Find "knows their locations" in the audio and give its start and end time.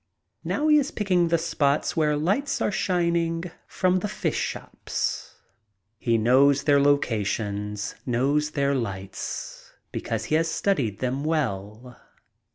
6.17-7.93